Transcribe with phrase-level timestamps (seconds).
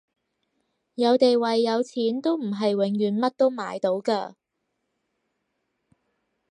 [0.95, 4.33] 有地位有錢都唔係永遠乜都買到㗎